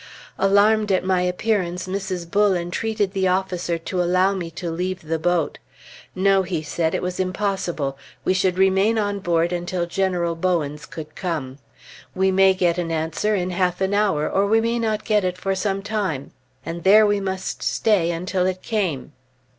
[0.39, 2.27] Alarmed at my appearance, Mrs.
[2.31, 5.59] Bull entreated the officer to allow me to leave the boat.
[6.15, 11.13] No, he said; it was impossible; we should remain on board until General Bowens could
[11.15, 11.59] come.
[12.15, 15.37] We may get an answer in half an hour, or we may not get it
[15.37, 16.31] for some time;
[16.65, 19.11] and there we must stay until it came.